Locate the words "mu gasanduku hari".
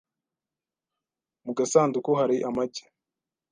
1.45-2.35